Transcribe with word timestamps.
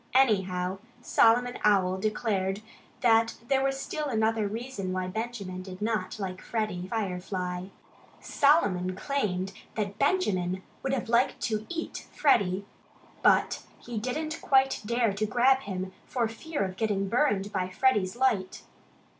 Anyhow, 0.15 0.79
Solomon 1.03 1.59
Owl 1.63 1.99
declared 1.99 2.63
that 3.01 3.35
there 3.49 3.61
was 3.63 3.79
still 3.79 4.05
another 4.07 4.47
reason 4.47 4.91
why 4.93 5.05
Benjamin 5.05 5.61
did 5.61 5.79
not 5.79 6.17
like 6.17 6.41
Freddie 6.41 6.87
Firefly. 6.87 7.67
Solomon 8.19 8.95
claimed 8.95 9.53
that 9.75 9.99
Benjamin 9.99 10.63
would 10.81 10.93
have 10.93 11.07
liked 11.07 11.39
to 11.41 11.67
EAT 11.69 12.07
Freddie. 12.15 12.65
But 13.21 13.61
he 13.77 13.99
didn't 13.99 14.41
quite 14.41 14.81
dare 14.83 15.13
to 15.13 15.27
grab 15.27 15.59
him 15.59 15.91
for 16.07 16.27
fear 16.27 16.63
of 16.63 16.77
getting 16.77 17.07
burned 17.07 17.53
by 17.53 17.69
Freddie's 17.69 18.15
light. 18.15 18.63